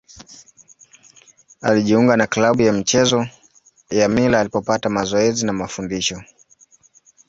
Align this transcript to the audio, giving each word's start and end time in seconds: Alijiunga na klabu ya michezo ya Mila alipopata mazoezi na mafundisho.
Alijiunga 1.61 2.17
na 2.17 2.27
klabu 2.27 2.61
ya 2.61 2.73
michezo 2.73 3.27
ya 3.89 4.09
Mila 4.09 4.39
alipopata 4.39 4.89
mazoezi 4.89 5.45
na 5.45 5.53
mafundisho. 5.53 6.23